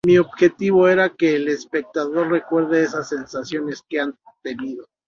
[0.03, 4.87] Mi objetivo era que el espectador recuerde esas sensaciones que ha tenido.